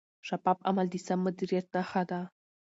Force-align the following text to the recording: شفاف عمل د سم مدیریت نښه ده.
شفاف 0.27 0.57
عمل 0.69 0.85
د 0.91 0.95
سم 1.05 1.19
مدیریت 1.25 1.65
نښه 1.75 2.03
ده. 2.09 2.21